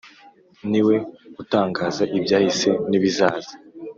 Ni 0.69 0.81
we 0.87 0.95
utangaza 1.41 2.03
ibyahise 2.17 2.69
n’ibizaza, 2.89 3.53